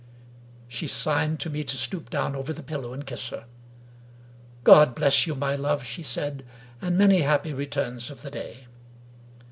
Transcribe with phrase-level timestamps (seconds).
[0.67, 3.45] She signed to me to stoop down over the pillow and kiss her."
[4.63, 6.43] God bless you, my love!" she said;"
[6.81, 8.65] and many happy returns of the day."